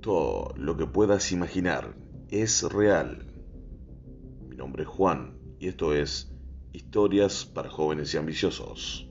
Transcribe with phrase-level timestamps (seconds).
[0.00, 1.96] Todo lo que puedas imaginar
[2.28, 3.26] es real.
[4.48, 6.32] Mi nombre es Juan y esto es
[6.72, 9.07] Historias para jóvenes y ambiciosos.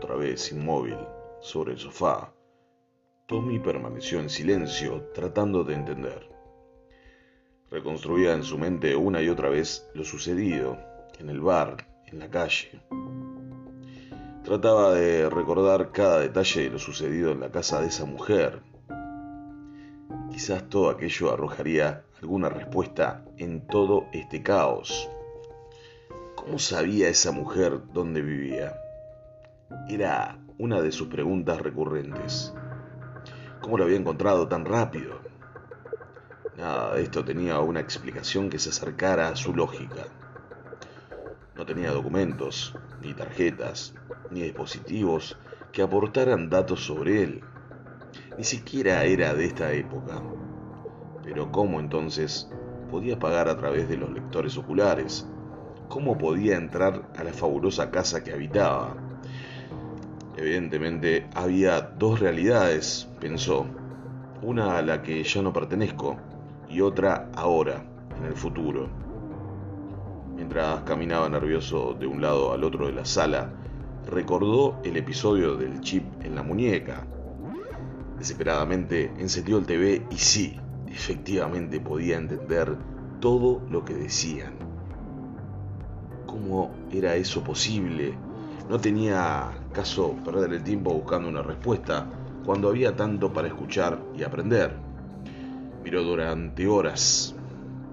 [0.00, 0.96] Otra vez inmóvil,
[1.40, 2.32] sobre el sofá,
[3.26, 6.30] Tommy permaneció en silencio, tratando de entender.
[7.68, 10.78] Reconstruía en su mente una y otra vez lo sucedido,
[11.18, 12.80] en el bar, en la calle.
[14.44, 18.62] Trataba de recordar cada detalle de lo sucedido en la casa de esa mujer.
[20.30, 25.10] Quizás todo aquello arrojaría alguna respuesta en todo este caos.
[26.36, 28.76] ¿Cómo sabía esa mujer dónde vivía?
[29.88, 32.54] Era una de sus preguntas recurrentes.
[33.60, 35.20] ¿Cómo lo había encontrado tan rápido?
[36.56, 40.06] Nada de esto tenía una explicación que se acercara a su lógica.
[41.54, 43.94] No tenía documentos, ni tarjetas,
[44.30, 45.38] ni dispositivos
[45.70, 47.44] que aportaran datos sobre él.
[48.36, 50.22] Ni siquiera era de esta época.
[51.22, 52.50] Pero ¿cómo entonces
[52.90, 55.28] podía pagar a través de los lectores oculares?
[55.88, 59.07] ¿Cómo podía entrar a la fabulosa casa que habitaba?
[60.38, 63.66] Evidentemente había dos realidades, pensó,
[64.40, 66.16] una a la que ya no pertenezco
[66.68, 67.84] y otra ahora,
[68.16, 68.88] en el futuro.
[70.36, 73.50] Mientras caminaba nervioso de un lado al otro de la sala,
[74.06, 77.04] recordó el episodio del chip en la muñeca.
[78.16, 82.76] Desesperadamente encendió el TV y sí, efectivamente podía entender
[83.18, 84.52] todo lo que decían.
[86.26, 88.14] ¿Cómo era eso posible?
[88.70, 92.06] No tenía caso perder el tiempo buscando una respuesta
[92.44, 94.72] cuando había tanto para escuchar y aprender.
[95.84, 97.34] Miró durante horas.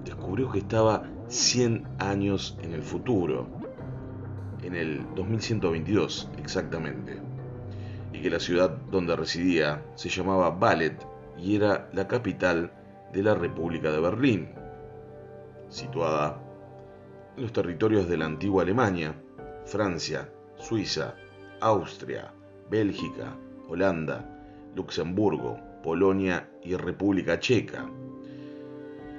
[0.03, 3.47] Descubrió que estaba 100 años en el futuro,
[4.63, 7.19] en el 2122 exactamente,
[8.13, 10.95] y que la ciudad donde residía se llamaba Ballet
[11.37, 12.71] y era la capital
[13.11, 14.49] de la República de Berlín,
[15.69, 16.41] situada
[17.35, 19.15] en los territorios de la antigua Alemania,
[19.65, 21.15] Francia, Suiza,
[21.61, 22.33] Austria,
[22.69, 23.35] Bélgica,
[23.67, 27.89] Holanda, Luxemburgo, Polonia y República Checa.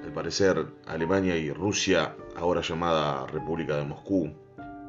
[0.04, 4.32] Al parecer, Alemania y Rusia, ahora llamada República de Moscú,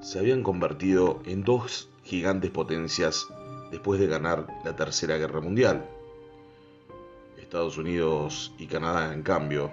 [0.01, 3.27] se habían convertido en dos gigantes potencias
[3.71, 5.85] después de ganar la Tercera Guerra Mundial.
[7.37, 9.71] Estados Unidos y Canadá, en cambio,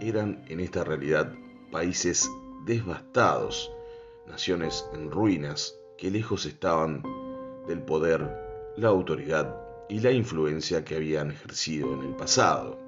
[0.00, 1.32] eran en esta realidad
[1.70, 2.28] países
[2.64, 3.70] devastados,
[4.26, 7.02] naciones en ruinas que lejos estaban
[7.68, 9.54] del poder, la autoridad
[9.90, 12.78] y la influencia que habían ejercido en el pasado.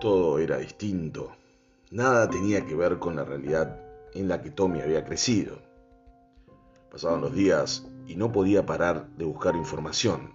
[0.00, 1.32] Todo era distinto,
[1.90, 3.80] nada tenía que ver con la realidad
[4.14, 5.58] en la que Tommy había crecido.
[6.88, 10.34] Pasaban los días y no podía parar de buscar información.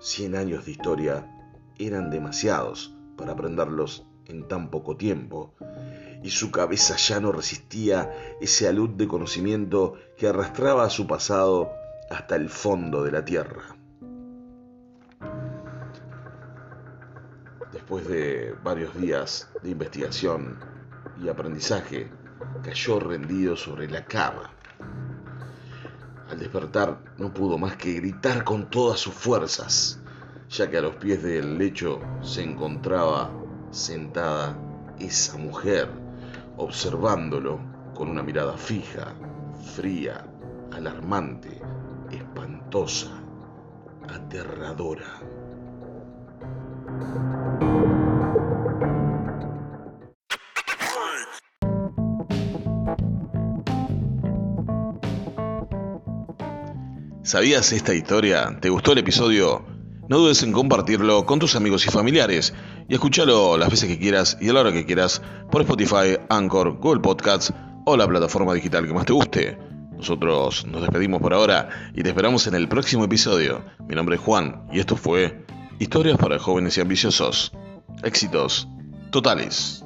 [0.00, 5.54] Cien años de historia eran demasiados para aprenderlos en tan poco tiempo,
[6.22, 11.70] y su cabeza ya no resistía ese alud de conocimiento que arrastraba a su pasado
[12.10, 13.76] hasta el fondo de la tierra.
[17.72, 20.58] Después de varios días de investigación
[21.22, 22.10] y aprendizaje,
[22.62, 24.52] cayó rendido sobre la cama.
[26.30, 30.00] Al despertar no pudo más que gritar con todas sus fuerzas,
[30.50, 33.30] ya que a los pies del lecho se encontraba
[33.70, 34.58] sentada
[34.98, 35.88] esa mujer,
[36.58, 37.60] observándolo
[37.94, 39.14] con una mirada fija,
[39.74, 40.24] fría,
[40.72, 41.60] alarmante,
[42.10, 43.10] espantosa,
[44.08, 45.20] aterradora.
[57.22, 58.58] ¿Sabías esta historia?
[58.60, 59.77] ¿Te gustó el episodio?
[60.08, 62.54] No dudes en compartirlo con tus amigos y familiares
[62.88, 65.20] y escúchalo las veces que quieras y a la hora que quieras
[65.50, 67.52] por Spotify, Anchor, Google Podcasts
[67.84, 69.58] o la plataforma digital que más te guste.
[69.96, 73.64] Nosotros nos despedimos por ahora y te esperamos en el próximo episodio.
[73.86, 75.44] Mi nombre es Juan y esto fue
[75.78, 77.52] Historias para jóvenes y ambiciosos.
[78.02, 78.66] Éxitos
[79.10, 79.84] totales.